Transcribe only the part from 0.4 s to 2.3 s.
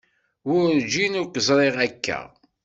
Werǧin i k-ẓriɣ akka.